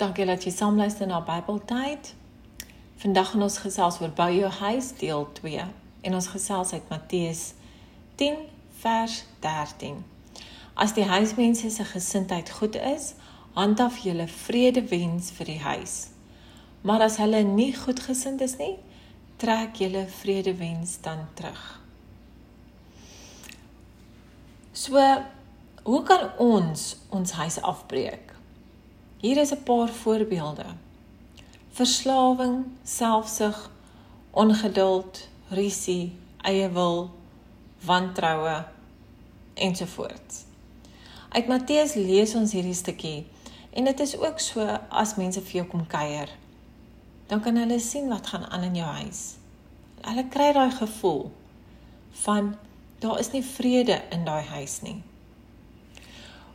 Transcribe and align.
Dankie 0.00 0.24
dat 0.24 0.46
jy 0.46 0.50
saam 0.50 0.78
luister 0.80 1.04
na 1.06 1.18
Bybeltyd. 1.20 2.14
Vandag 3.02 3.30
gaan 3.30 3.42
ons 3.44 3.58
gesels 3.60 3.98
oor 4.00 4.12
bou 4.16 4.28
jou 4.32 4.48
huis 4.48 4.86
deel 4.96 5.26
2 5.36 5.64
en 6.08 6.14
ons 6.16 6.28
gesels 6.32 6.72
uit 6.72 6.86
Matteus 6.88 7.42
10 8.16 8.38
vers 8.80 9.18
13. 9.44 9.98
As 10.72 10.94
die 10.96 11.04
huismense 11.04 11.68
se 11.74 11.84
gesindheid 11.84 12.48
goed 12.50 12.78
is, 12.80 13.10
handhaaf 13.58 14.00
julle 14.06 14.24
vrede 14.46 14.86
wens 14.88 15.28
vir 15.36 15.50
die 15.52 15.58
huis. 15.66 15.98
Maar 16.80 17.04
as 17.10 17.20
hulle 17.20 17.44
nie 17.44 17.74
goedgesind 17.76 18.40
is 18.40 18.56
nie, 18.56 18.78
trek 19.36 19.84
julle 19.84 20.06
vrede 20.22 20.56
wens 20.56 20.96
dan 21.04 21.26
terug. 21.36 21.60
So, 24.72 24.96
hoe 25.84 26.02
kan 26.08 26.30
ons 26.40 26.94
ons 27.12 27.36
huis 27.36 27.60
afbreek? 27.60 28.29
Hier 29.20 29.36
is 29.36 29.52
'n 29.52 29.62
paar 29.62 29.88
voorbeelde. 29.88 30.64
Verslawing, 31.70 32.64
selfsug, 32.82 33.70
ongeduld, 34.30 35.28
risie, 35.48 36.18
eie 36.36 36.70
wil, 36.70 37.10
wantroue 37.84 38.64
ensovoorts. 39.54 40.44
Uit 41.28 41.46
Matteus 41.46 41.94
lees 41.94 42.34
ons 42.34 42.52
hierdie 42.52 42.74
stukkie 42.74 43.26
en 43.70 43.84
dit 43.84 44.00
is 44.00 44.16
ook 44.18 44.38
so 44.38 44.78
as 44.88 45.14
mense 45.14 45.40
vir 45.40 45.52
jou 45.52 45.66
kom 45.66 45.86
kuier. 45.86 46.28
Dan 47.26 47.40
kan 47.40 47.56
hulle 47.56 47.78
sien 47.78 48.08
wat 48.08 48.26
gaan 48.26 48.50
aan 48.50 48.62
in 48.62 48.74
jou 48.74 48.88
huis. 48.88 49.36
Hulle 50.00 50.28
kry 50.28 50.52
daai 50.52 50.70
gevoel 50.70 51.30
van 52.10 52.56
daar 52.98 53.18
is 53.18 53.30
nie 53.30 53.44
vrede 53.44 54.02
in 54.10 54.24
daai 54.24 54.44
huis 54.44 54.80
nie. 54.80 55.02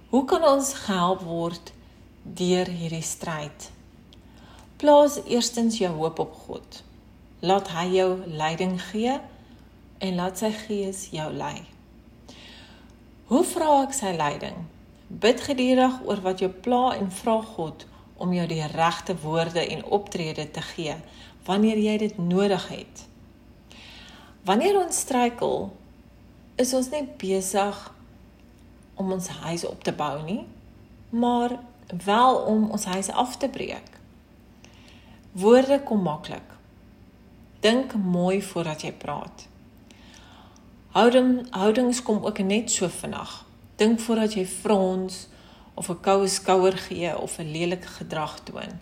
Hoe 0.10 0.26
kan 0.26 0.44
ons 0.44 0.74
gehelp 0.74 1.22
word 1.22 1.74
deur 2.26 2.66
hierdie 2.66 3.06
stryd. 3.06 3.70
Plaas 4.82 5.20
eerstens 5.30 5.78
jou 5.78 5.92
hoop 5.94 6.20
op 6.20 6.34
God. 6.48 6.82
Laat 7.46 7.70
hy 7.76 7.86
jou 7.94 8.10
leiding 8.26 8.80
gee 8.90 9.20
en 10.02 10.16
laat 10.18 10.42
sy 10.42 10.50
gees 10.66 11.08
jou 11.14 11.28
lei. 11.32 11.62
Hoe 13.30 13.44
vra 13.46 13.84
ek 13.84 13.94
sy 13.94 14.16
leiding? 14.18 14.66
Bid 15.08 15.44
gedurig 15.46 16.02
oor 16.06 16.24
wat 16.26 16.42
jou 16.42 16.50
pla 16.50 16.96
en 16.98 17.12
vra 17.14 17.38
God 17.56 17.86
om 18.18 18.34
jou 18.34 18.46
die 18.50 18.64
regte 18.74 19.16
woorde 19.22 19.62
en 19.62 19.86
optrede 19.86 20.48
te 20.52 20.64
gee 20.74 20.96
wanneer 21.46 21.78
jy 21.78 21.98
dit 22.02 22.18
nodig 22.18 22.68
het. 22.72 23.06
Wanneer 24.46 24.80
ons 24.82 24.98
struikel, 25.06 25.70
is 26.58 26.74
ons 26.74 26.90
nie 26.90 27.04
besig 27.22 27.78
om 28.98 29.12
ons 29.14 29.28
huis 29.44 29.66
op 29.68 29.84
te 29.86 29.94
bou 29.94 30.24
nie, 30.26 30.42
maar 31.14 31.58
wel 32.06 32.36
om 32.36 32.70
ons 32.70 32.86
huis 32.86 33.10
af 33.12 33.38
te 33.38 33.50
breek. 33.50 34.00
Woorde 35.32 35.84
kom 35.84 36.02
maklik. 36.02 36.54
Dink 37.60 37.94
mooi 37.96 38.44
voordat 38.44 38.82
jy 38.82 38.92
praat. 38.94 39.48
Houding 40.96 41.48
houdings 41.50 42.02
kom 42.02 42.26
ook 42.26 42.40
net 42.40 42.72
so 42.72 42.88
vinnig. 42.88 43.46
Dink 43.76 44.00
voordat 44.00 44.34
jy 44.34 44.46
frons 44.46 45.28
of 45.74 45.90
'n 45.90 46.00
koue 46.02 46.28
skouer 46.28 46.78
gee 46.78 47.18
of 47.18 47.38
'n 47.40 47.52
lelike 47.52 47.88
gedrag 47.88 48.40
toon. 48.44 48.80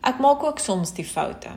Ek 0.00 0.18
maak 0.18 0.42
ook 0.42 0.58
soms 0.58 0.92
die 0.92 1.04
foute. 1.04 1.50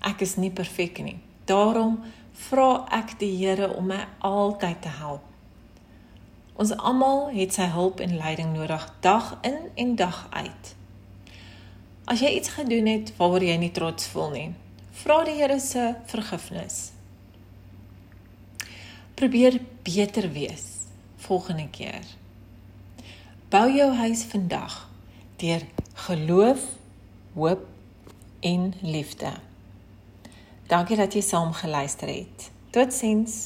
Ek 0.00 0.20
is 0.20 0.36
nie 0.36 0.50
perfek 0.50 1.02
nie. 1.02 1.18
Daarom 1.44 2.02
vra 2.32 2.86
ek 2.90 3.18
die 3.18 3.36
Here 3.36 3.76
om 3.76 3.86
my 3.86 4.06
altyd 4.18 4.82
te 4.82 4.88
help. 4.88 5.33
Ons 6.54 6.70
almal 6.76 7.32
het 7.34 7.54
sy 7.56 7.66
hulp 7.74 8.00
en 8.00 8.16
leiding 8.16 8.52
nodig 8.54 8.84
dag 9.02 9.32
in 9.42 9.56
en 9.74 9.94
dag 9.98 10.26
uit. 10.30 10.74
As 12.04 12.20
jy 12.22 12.30
iets 12.36 12.52
gedoen 12.54 12.86
het 12.86 13.10
waaroor 13.18 13.42
jy 13.42 13.56
nie 13.58 13.72
trots 13.74 14.06
voel 14.12 14.30
nie, 14.30 14.50
vra 15.02 15.22
die 15.26 15.34
Here 15.34 15.58
se 15.60 15.94
vergifnis. 16.10 16.92
Probeer 19.18 19.58
beter 19.82 20.30
wees 20.34 20.84
volgende 21.24 21.66
keer. 21.74 22.06
Bou 23.50 23.66
jou 23.72 23.90
huis 23.94 24.22
vandag 24.30 24.76
deur 25.42 25.64
geloof, 26.06 26.62
hoop 27.34 27.66
en 28.40 28.72
liefde. 28.82 29.32
Dankie 30.70 30.96
dat 30.96 31.14
jy 31.16 31.22
saam 31.24 31.52
geluister 31.56 32.08
het. 32.08 32.50
Totsiens. 32.70 33.42